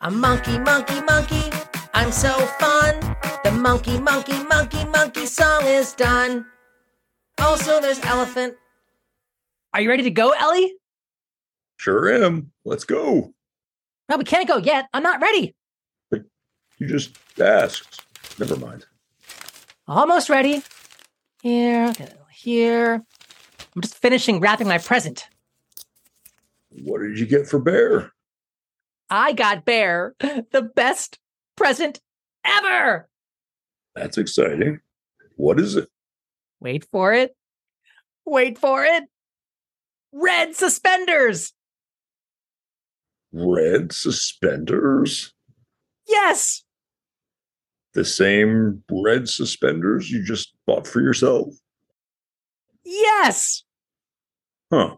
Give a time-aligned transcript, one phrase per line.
[0.00, 1.50] A monkey, monkey, monkey,
[1.92, 2.94] I'm so fun.
[3.42, 6.46] The monkey, monkey, monkey, monkey song is done.
[7.40, 8.54] Also, there's elephant.
[9.74, 10.74] Are you ready to go, Ellie?
[11.76, 12.52] Sure am.
[12.64, 13.34] Let's go.
[14.08, 14.86] No, we can't go yet.
[14.92, 15.56] I'm not ready.
[16.12, 18.04] You just asked.
[18.38, 18.86] Never mind.
[19.88, 20.62] Almost ready.
[21.42, 21.92] Here,
[22.30, 23.02] here.
[23.74, 25.28] I'm just finishing wrapping my present.
[26.84, 28.12] What did you get for Bear?
[29.10, 31.18] I got Bear the best
[31.56, 32.00] present
[32.44, 33.08] ever.
[33.94, 34.80] That's exciting.
[35.36, 35.88] What is it?
[36.60, 37.36] Wait for it.
[38.24, 39.04] Wait for it.
[40.12, 41.52] Red suspenders.
[43.32, 45.32] Red suspenders?
[46.06, 46.64] Yes.
[47.94, 51.54] The same red suspenders you just bought for yourself?
[52.84, 53.64] Yes.
[54.72, 54.96] Huh.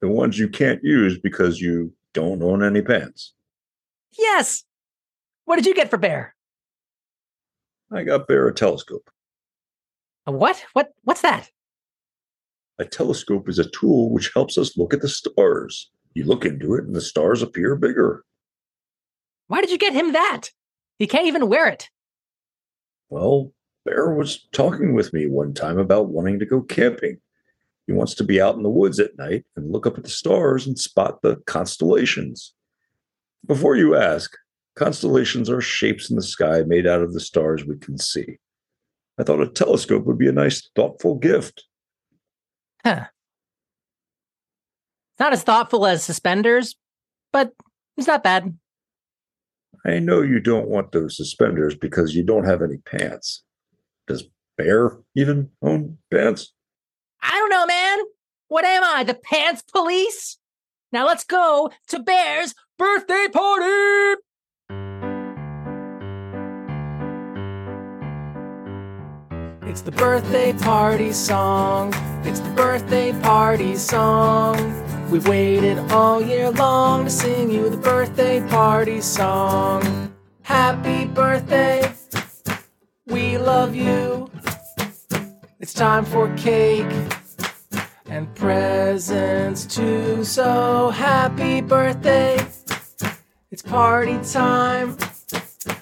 [0.00, 3.32] The ones you can't use because you don't own any pants.
[4.16, 4.64] Yes.
[5.44, 6.34] What did you get for Bear?
[7.90, 9.10] I got Bear a telescope.
[10.26, 10.62] A what?
[10.74, 11.50] What what's that?
[12.78, 15.90] A telescope is a tool which helps us look at the stars.
[16.14, 18.24] You look into it and the stars appear bigger.
[19.48, 20.50] Why did you get him that?
[20.98, 21.88] He can't even wear it.
[23.08, 23.52] Well,
[23.84, 27.18] Bear was talking with me one time about wanting to go camping.
[27.88, 30.10] He wants to be out in the woods at night and look up at the
[30.10, 32.54] stars and spot the constellations.
[33.46, 34.30] Before you ask,
[34.76, 38.36] constellations are shapes in the sky made out of the stars we can see.
[39.18, 41.64] I thought a telescope would be a nice, thoughtful gift.
[42.84, 43.06] Huh.
[45.18, 46.76] Not as thoughtful as suspenders,
[47.32, 47.54] but
[47.96, 48.54] it's not bad.
[49.86, 53.44] I know you don't want those suspenders because you don't have any pants.
[54.06, 54.24] Does
[54.58, 56.52] Bear even own pants?
[57.22, 57.98] I don't know, man.
[58.48, 60.38] What am I, the pants police?
[60.92, 64.20] Now let's go to Bear's birthday party.
[69.68, 71.92] It's the birthday party song.
[72.24, 74.56] It's the birthday party song.
[75.10, 80.14] We've waited all year long to sing you the birthday party song.
[80.42, 81.92] Happy birthday.
[83.06, 84.30] We love you.
[85.60, 86.86] It's time for cake
[88.18, 90.24] and presents too.
[90.24, 92.36] So happy birthday.
[93.52, 94.96] It's party time.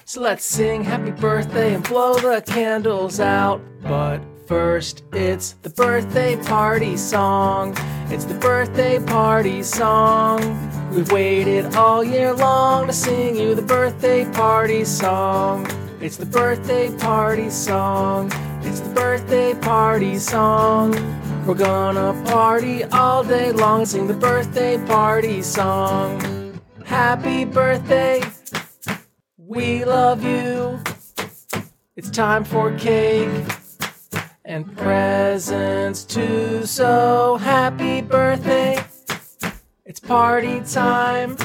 [0.05, 3.59] So let's sing happy birthday and blow the candles out.
[3.81, 7.75] But first, it's the birthday party song.
[8.11, 10.39] It's the birthday party song.
[10.91, 15.65] We've waited all year long to sing you the birthday party song.
[15.99, 18.31] It's the birthday party song.
[18.61, 21.16] It's the birthday party song.
[21.47, 26.59] We're gonna party all day long and sing the birthday party song.
[26.83, 28.21] Happy birthday.
[29.37, 30.77] We love you.
[31.95, 33.29] It's time for cake
[34.43, 36.65] and presents too.
[36.65, 38.83] So happy birthday.
[39.85, 41.37] It's party time.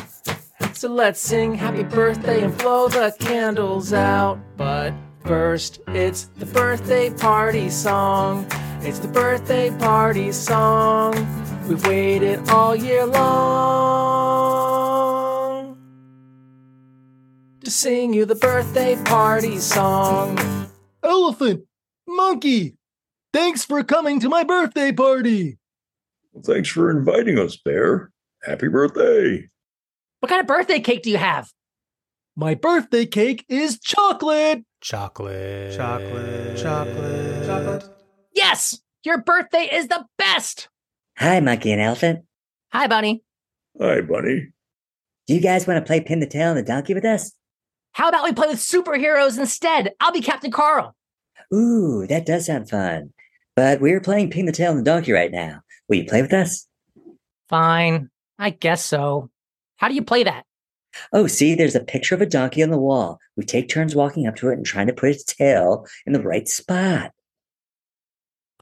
[0.72, 4.40] So let's sing happy birthday and blow the candles out.
[4.56, 8.48] But first, it's the birthday party song.
[8.84, 11.14] It's the birthday party song.
[11.68, 14.02] We've waited all year long
[17.62, 20.36] to sing you the birthday party song.
[21.00, 21.64] Elephant,
[22.08, 22.76] monkey,
[23.32, 25.58] thanks for coming to my birthday party.
[26.32, 28.10] Well, thanks for inviting us, Bear.
[28.42, 29.48] Happy birthday.
[30.18, 31.52] What kind of birthday cake do you have?
[32.34, 34.64] My birthday cake is chocolate.
[34.80, 35.76] Chocolate.
[35.76, 36.58] Chocolate.
[36.58, 37.46] Chocolate.
[37.46, 38.01] Chocolate.
[38.34, 40.68] Yes, your birthday is the best.
[41.18, 42.24] Hi, Monkey and Elephant.
[42.72, 43.22] Hi, Bunny.
[43.80, 44.48] Hi, Bunny.
[45.26, 47.32] Do you guys want to play Pin the Tail on the Donkey with us?
[47.92, 49.92] How about we play with superheroes instead?
[50.00, 50.96] I'll be Captain Carl.
[51.54, 53.12] Ooh, that does sound fun.
[53.54, 55.60] But we're playing Pin the Tail on the Donkey right now.
[55.88, 56.66] Will you play with us?
[57.48, 59.30] Fine, I guess so.
[59.76, 60.44] How do you play that?
[61.12, 63.18] Oh, see, there's a picture of a donkey on the wall.
[63.36, 66.22] We take turns walking up to it and trying to put its tail in the
[66.22, 67.12] right spot.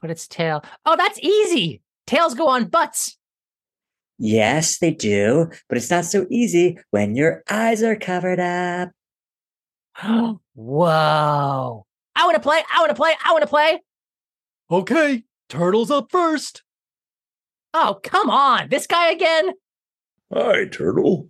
[0.01, 0.63] Put its tail.
[0.85, 1.81] Oh, that's easy.
[2.07, 3.17] Tails go on butts.
[4.17, 8.89] Yes, they do, but it's not so easy when your eyes are covered up.
[10.53, 11.85] Whoa.
[12.15, 12.61] I want to play.
[12.73, 13.13] I want to play.
[13.23, 13.81] I want to play.
[14.69, 16.63] Okay, turtles up first.
[17.73, 18.69] Oh, come on.
[18.69, 19.53] This guy again?
[20.33, 21.29] Hi, Turtle.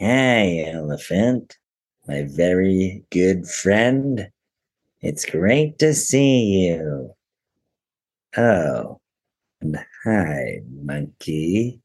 [0.00, 1.58] Hi, Elephant,
[2.06, 4.30] my very good friend.
[5.00, 7.14] It's great to see you.
[8.36, 9.00] Oh,
[9.60, 11.80] and hi, Monkey.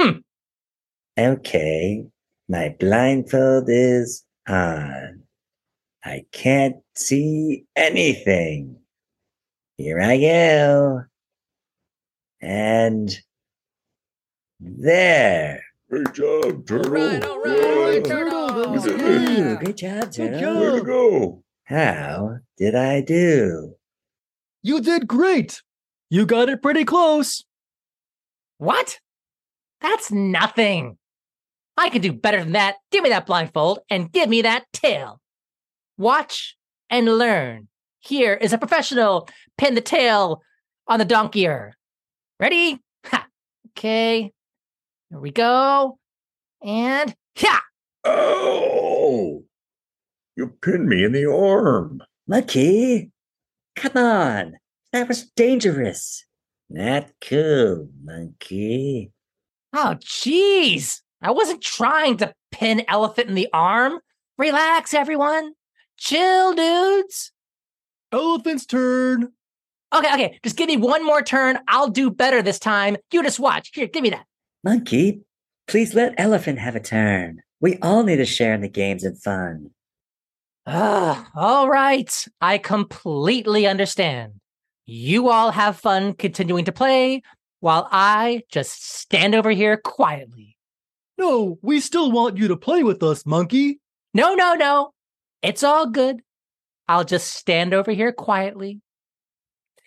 [0.00, 0.18] Hmm.
[1.18, 2.06] Okay,
[2.48, 5.22] my blindfold is on.
[6.04, 8.76] I can't see anything.
[9.76, 11.02] Here I go.
[12.40, 13.16] And
[14.60, 15.62] there.
[15.90, 16.90] Great job, Turtle.
[16.92, 18.00] right, all right, Yeah.
[18.02, 18.74] Turtle.
[18.74, 19.58] You did Ooh, it.
[19.60, 20.60] great job, Good Turtle.
[20.72, 21.44] Way to go.
[21.64, 23.74] How did I do?
[24.62, 25.62] You did great.
[26.10, 27.44] You got it pretty close.
[28.58, 28.98] What?
[29.80, 30.98] That's nothing.
[31.76, 32.76] I can do better than that.
[32.90, 35.20] Give me that blindfold and give me that tail.
[35.96, 36.56] Watch
[36.90, 37.68] and learn.
[38.00, 39.28] Here is a professional.
[39.56, 40.42] Pin the tail
[40.86, 41.72] on the donkeyer.
[42.40, 42.80] Ready?
[43.06, 43.26] Ha.
[43.70, 44.32] Okay.
[45.10, 45.98] Here we go.
[46.62, 47.62] And ha!
[48.04, 49.44] Oh,
[50.36, 52.02] you pinned me in the arm.
[52.26, 53.10] Monkey,
[53.78, 54.58] come on.
[54.92, 56.24] That was dangerous.
[56.68, 59.12] Not cool, monkey.
[59.72, 61.00] Oh, jeez.
[61.22, 64.00] I wasn't trying to pin elephant in the arm.
[64.36, 65.52] Relax, everyone.
[65.96, 67.32] Chill, dudes.
[68.12, 69.32] Elephant's turn.
[69.94, 70.38] Okay, okay.
[70.42, 71.58] Just give me one more turn.
[71.68, 72.96] I'll do better this time.
[73.12, 73.70] You just watch.
[73.74, 74.26] Here, give me that.
[74.64, 75.22] Monkey,
[75.66, 77.40] please let Elephant have a turn.
[77.60, 79.70] We all need a share in the games and fun.
[80.70, 82.14] Ah, all right.
[82.42, 84.34] I completely understand.
[84.84, 87.22] You all have fun continuing to play
[87.60, 90.58] while I just stand over here quietly.
[91.16, 93.80] No, we still want you to play with us, monkey.
[94.12, 94.92] No, no, no.
[95.42, 96.20] It's all good.
[96.86, 98.80] I'll just stand over here quietly.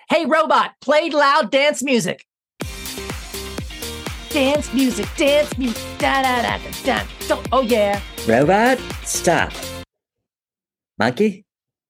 [0.09, 2.25] Hey, robot, play loud dance music.
[4.29, 5.83] Dance music, dance music.
[5.99, 7.43] Da da da da da.
[7.51, 8.01] Oh yeah.
[8.27, 9.53] Robot, stop.
[11.01, 11.47] Monkey,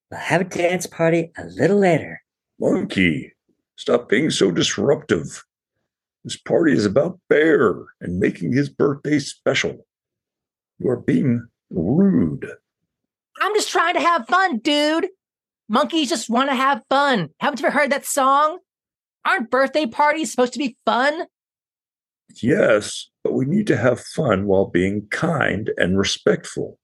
[0.09, 2.21] we'll have a dance party a little later.
[2.61, 3.33] Monkey,
[3.75, 5.43] stop being so disruptive.
[6.23, 9.85] This party is about Bear and making his birthday special.
[10.79, 12.49] You are being rude.
[13.41, 15.09] I'm just trying to have fun, dude.
[15.67, 17.31] Monkeys just want to have fun.
[17.41, 18.59] Haven't you ever heard that song?
[19.25, 21.25] Aren't birthday parties supposed to be fun?
[22.41, 26.79] Yes, but we need to have fun while being kind and respectful.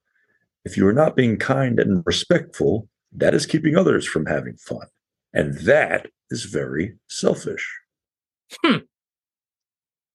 [0.68, 4.88] If you are not being kind and respectful, that is keeping others from having fun.
[5.32, 7.66] And that is very selfish.
[8.62, 8.80] Hmm.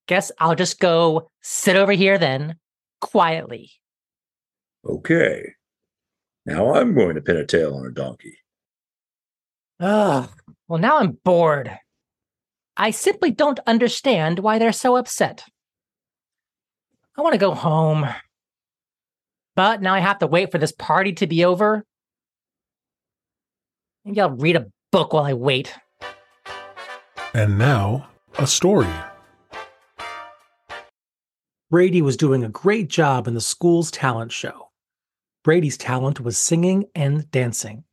[0.08, 2.56] Guess I'll just go sit over here then,
[3.00, 3.70] quietly.
[4.86, 5.54] Okay.
[6.44, 8.36] Now I'm going to pin a tail on a donkey.
[9.80, 10.28] Ugh.
[10.68, 11.78] Well, now I'm bored.
[12.76, 15.44] I simply don't understand why they're so upset.
[17.16, 18.06] I want to go home.
[19.54, 21.84] But now I have to wait for this party to be over.
[24.04, 25.74] Maybe I'll read a book while I wait.
[27.34, 28.08] And now,
[28.38, 28.88] a story.
[31.70, 34.68] Brady was doing a great job in the school's talent show.
[35.42, 37.84] Brady's talent was singing and dancing.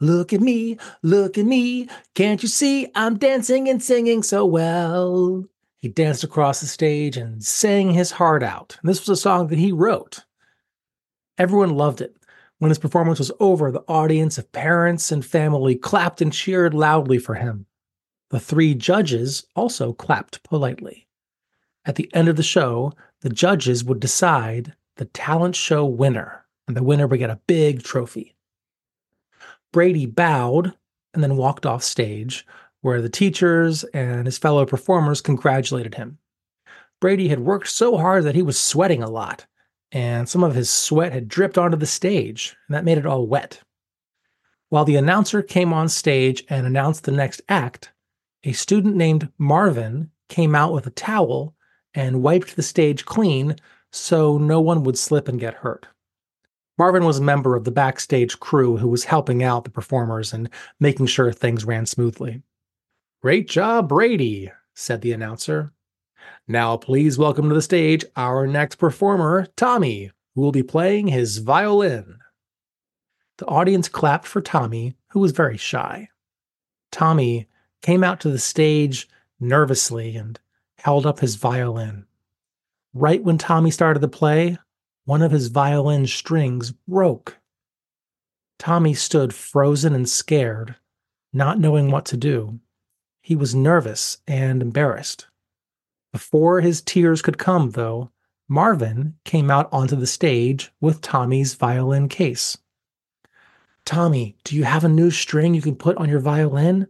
[0.00, 1.88] Look at me, look at me.
[2.14, 5.44] Can't you see I'm dancing and singing so well?
[5.78, 8.78] He danced across the stage and sang his heart out.
[8.80, 10.24] And this was a song that he wrote.
[11.40, 12.18] Everyone loved it.
[12.58, 17.16] When his performance was over, the audience of parents and family clapped and cheered loudly
[17.16, 17.64] for him.
[18.28, 21.08] The three judges also clapped politely.
[21.86, 22.92] At the end of the show,
[23.22, 27.82] the judges would decide the talent show winner, and the winner would get a big
[27.82, 28.36] trophy.
[29.72, 30.74] Brady bowed
[31.14, 32.46] and then walked off stage,
[32.82, 36.18] where the teachers and his fellow performers congratulated him.
[37.00, 39.46] Brady had worked so hard that he was sweating a lot,
[39.92, 43.26] and some of his sweat had dripped onto the stage, and that made it all
[43.26, 43.60] wet.
[44.68, 47.92] While the announcer came on stage and announced the next act,
[48.44, 51.54] a student named Marvin came out with a towel
[51.92, 53.56] and wiped the stage clean
[53.90, 55.86] so no one would slip and get hurt.
[56.78, 60.48] Marvin was a member of the backstage crew who was helping out the performers and
[60.78, 62.42] making sure things ran smoothly.
[63.20, 65.72] Great job, Brady, said the announcer.
[66.48, 71.38] Now, please welcome to the stage our next performer, Tommy, who will be playing his
[71.38, 72.18] violin.
[73.38, 76.08] The audience clapped for Tommy, who was very shy.
[76.90, 77.48] Tommy
[77.82, 79.08] came out to the stage
[79.38, 80.38] nervously and
[80.78, 82.06] held up his violin.
[82.92, 84.58] Right when Tommy started to play,
[85.04, 87.38] one of his violin strings broke.
[88.58, 90.76] Tommy stood frozen and scared,
[91.32, 92.60] not knowing what to do.
[93.22, 95.28] He was nervous and embarrassed.
[96.12, 98.10] Before his tears could come, though,
[98.48, 102.58] Marvin came out onto the stage with Tommy's violin case.
[103.84, 106.88] Tommy, do you have a new string you can put on your violin?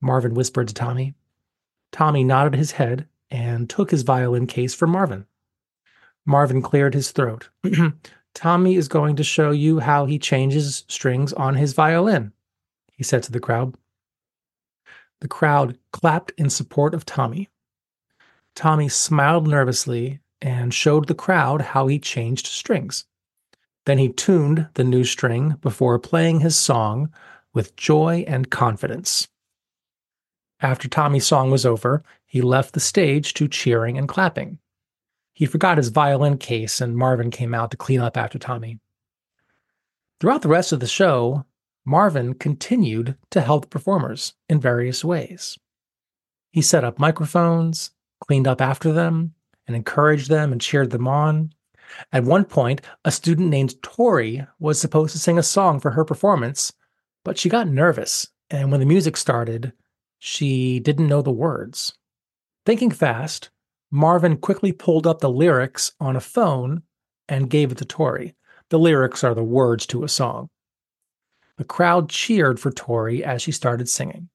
[0.00, 1.14] Marvin whispered to Tommy.
[1.92, 5.26] Tommy nodded his head and took his violin case from Marvin.
[6.26, 7.48] Marvin cleared his throat.
[8.34, 12.32] Tommy is going to show you how he changes strings on his violin,
[12.92, 13.74] he said to the crowd.
[15.20, 17.48] The crowd clapped in support of Tommy.
[18.58, 23.04] Tommy smiled nervously and showed the crowd how he changed strings.
[23.86, 27.12] Then he tuned the new string before playing his song
[27.54, 29.28] with joy and confidence.
[30.58, 34.58] After Tommy's song was over, he left the stage to cheering and clapping.
[35.34, 38.80] He forgot his violin case, and Marvin came out to clean up after Tommy.
[40.18, 41.44] Throughout the rest of the show,
[41.84, 45.56] Marvin continued to help performers in various ways.
[46.50, 49.34] He set up microphones, cleaned up after them,
[49.66, 51.52] and encouraged them and cheered them on.
[52.12, 56.04] At one point, a student named Tori was supposed to sing a song for her
[56.04, 56.72] performance,
[57.24, 59.72] but she got nervous, and when the music started,
[60.18, 61.94] she didn't know the words.
[62.66, 63.50] Thinking fast,
[63.90, 66.82] Marvin quickly pulled up the lyrics on a phone
[67.28, 68.34] and gave it to Tori.
[68.70, 70.50] The lyrics are the words to a song.
[71.56, 74.28] The crowd cheered for Tori as she started singing.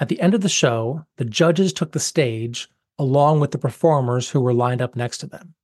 [0.00, 4.30] At the end of the show, the judges took the stage along with the performers
[4.30, 5.54] who were lined up next to them.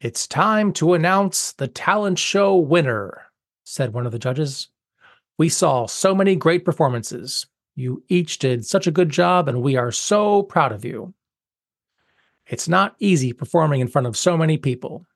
[0.00, 3.22] It's time to announce the talent show winner,
[3.64, 4.68] said one of the judges.
[5.38, 7.46] We saw so many great performances.
[7.74, 11.14] You each did such a good job, and we are so proud of you.
[12.46, 15.06] It's not easy performing in front of so many people.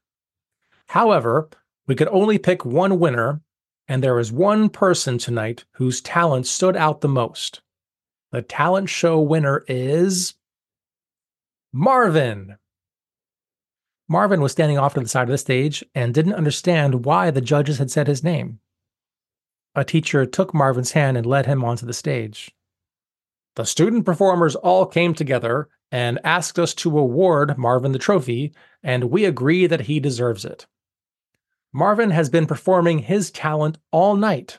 [0.89, 1.49] However,
[1.87, 3.41] we could only pick one winner,
[3.87, 7.63] and there is one person tonight whose talent stood out the most.
[8.33, 10.35] The talent show winner is
[11.73, 12.57] Marvin.
[14.09, 17.41] Marvin was standing off to the side of the stage and didn't understand why the
[17.41, 18.59] judges had said his name.
[19.77, 22.51] A teacher took Marvin's hand and led him onto the stage.
[23.55, 29.05] The student performers all came together and asked us to award Marvin the trophy, and
[29.05, 30.67] we agree that he deserves it.
[31.73, 34.59] Marvin has been performing his talent all night.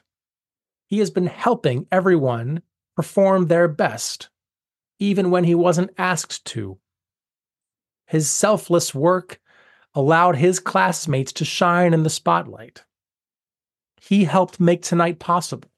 [0.85, 2.61] He has been helping everyone
[2.95, 4.29] perform their best,
[4.97, 6.79] even when he wasn't asked to.
[8.11, 9.39] His selfless work
[9.95, 12.83] allowed his classmates to shine in the spotlight.
[14.01, 15.71] He helped make tonight possible.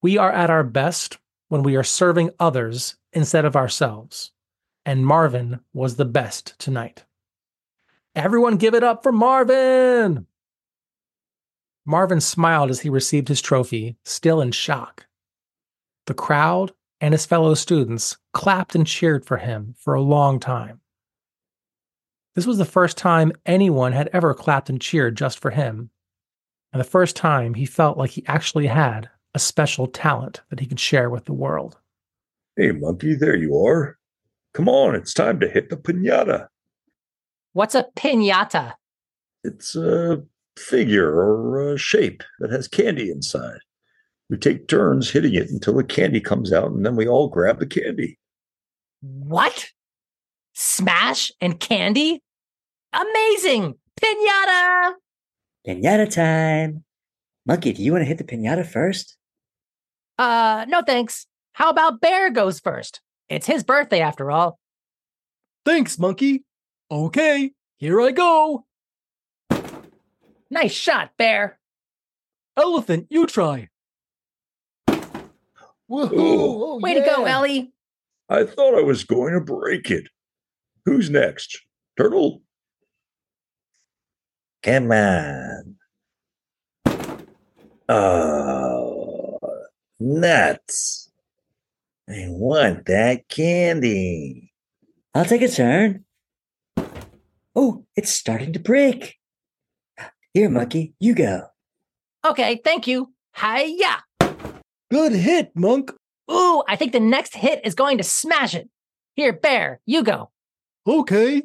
[0.00, 1.18] We are at our best
[1.48, 4.32] when we are serving others instead of ourselves.
[4.86, 7.04] And Marvin was the best tonight.
[8.14, 10.26] Everyone give it up for Marvin!
[11.84, 15.08] Marvin smiled as he received his trophy, still in shock.
[16.06, 16.72] The crowd
[17.04, 20.80] and his fellow students clapped and cheered for him for a long time.
[22.34, 25.90] This was the first time anyone had ever clapped and cheered just for him,
[26.72, 30.66] and the first time he felt like he actually had a special talent that he
[30.66, 31.76] could share with the world.
[32.56, 33.98] Hey, monkey, there you are.
[34.54, 36.48] Come on, it's time to hit the pinata.
[37.52, 38.76] What's a pinata?
[39.42, 40.22] It's a
[40.56, 43.58] figure or a shape that has candy inside.
[44.30, 47.58] We take turns hitting it until the candy comes out, and then we all grab
[47.58, 48.18] the candy.
[49.00, 49.68] What?
[50.54, 52.22] Smash and candy?
[52.92, 53.74] Amazing!
[54.00, 54.92] Pinata!
[55.66, 56.84] Pinata time.
[57.46, 59.16] Monkey, do you want to hit the pinata first?
[60.18, 61.26] Uh, no thanks.
[61.52, 63.00] How about Bear goes first?
[63.28, 64.58] It's his birthday after all.
[65.64, 66.44] Thanks, monkey.
[66.90, 68.64] Okay, here I go.
[70.50, 71.58] Nice shot, Bear.
[72.56, 73.68] Elephant, you try.
[75.90, 76.10] Woohoo!
[76.12, 77.24] Oh, Way to go.
[77.24, 77.72] Ellie.
[78.28, 80.08] I thought I was going to break it.
[80.86, 81.60] Who's next?
[81.98, 82.42] Turtle?
[84.62, 85.76] Come on.
[87.86, 89.38] Oh,
[90.00, 91.10] nuts.
[92.08, 94.52] I want that candy.
[95.14, 96.04] I'll take a turn.
[97.54, 99.16] Oh, it's starting to break.
[100.32, 101.42] Here, monkey, you go.
[102.24, 103.12] Okay, thank you.
[103.36, 104.02] Hiya!
[104.94, 105.90] Good hit, monk.
[106.30, 108.68] Ooh, I think the next hit is going to smash it.
[109.16, 110.30] Here, Bear, you go.
[110.86, 111.42] Okay.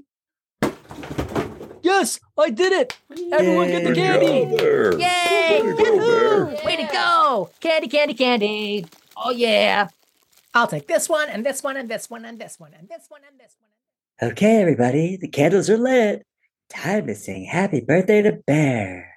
[1.81, 2.95] Yes, I did it.
[3.33, 4.55] Everyone get the candy.
[4.55, 4.93] there.
[4.99, 5.61] Yay!
[5.63, 6.45] Way to go, Bear.
[6.63, 7.49] Way to go!
[7.59, 8.85] Candy, candy, candy.
[9.17, 9.87] Oh, yeah.
[10.53, 13.07] I'll take this one and this one and this one and this one and this
[13.09, 14.31] one and this one.
[14.31, 16.21] Okay, everybody, the candles are lit.
[16.69, 19.08] Time to sing happy birthday to Bear.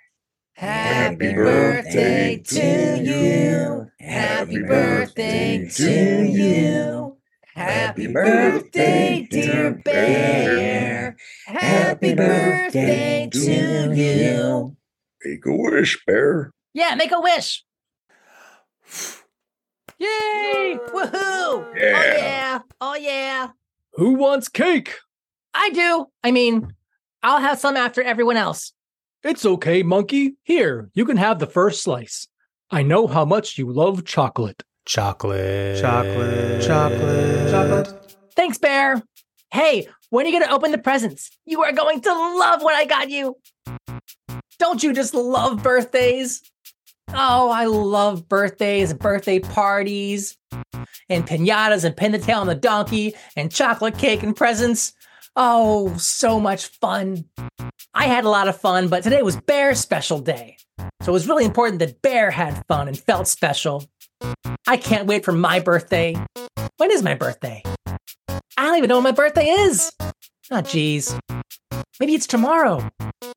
[0.55, 3.87] Happy birthday to you.
[4.01, 7.17] Happy birthday to you.
[7.55, 11.17] Happy birthday, dear Bear.
[11.47, 14.77] Happy birthday to you.
[15.25, 16.53] Make a wish, Bear.
[16.75, 17.65] Yeah, make a wish.
[19.99, 20.79] Yay!
[20.89, 21.13] Woohoo!
[21.15, 22.17] Oh Yeah.
[22.17, 22.59] yeah!
[22.81, 23.49] Oh yeah!
[23.95, 24.95] Who wants cake?
[25.55, 26.07] I I do.
[26.25, 26.75] I mean,
[27.23, 28.73] I'll have some after everyone else.
[29.25, 30.35] It's okay, Monkey.
[30.43, 32.27] Here, you can have the first slice.
[32.73, 34.65] I know how much you love chocolate.
[34.85, 35.81] Chocolate.
[35.81, 36.61] Chocolate.
[36.61, 37.51] Chocolate.
[37.51, 38.17] Chocolate.
[38.35, 39.01] Thanks, Bear.
[39.53, 41.31] Hey, when are you going to open the presents?
[41.47, 43.37] You are going to love what I got you.
[44.59, 46.43] Don't you just love birthdays?
[47.11, 50.37] Oh, I love birthdays and birthday parties
[51.09, 54.95] and pinatas and pin the tail on the donkey and chocolate cake and presents.
[55.35, 57.25] Oh, so much fun.
[57.95, 60.59] I had a lot of fun, but today was Bear's special day.
[61.03, 63.85] So it was really important that Bear had fun and felt special.
[64.67, 66.15] I can't wait for my birthday.
[66.77, 67.63] When is my birthday?
[68.29, 69.91] I don't even know when my birthday is.
[70.51, 71.19] Oh, geez.
[71.99, 72.89] Maybe it's tomorrow.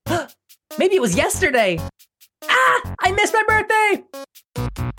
[0.77, 1.79] Maybe it was yesterday.
[2.43, 4.23] Ah, I missed my birthday.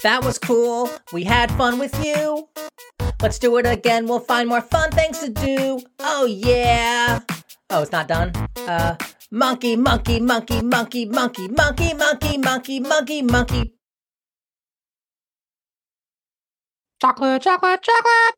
[0.03, 0.91] That was cool.
[1.13, 2.49] We had fun with you.
[3.23, 4.07] Let's do it again.
[4.07, 5.81] We'll find more fun things to do.
[5.99, 7.21] Oh, yeah.
[7.71, 8.33] Oh, it's not done.
[8.57, 8.97] Uh,
[9.31, 13.73] monkey, monkey, monkey, monkey, monkey, monkey, monkey, monkey, monkey, monkey.
[17.01, 18.35] Chocolate, chocolate, chocolate.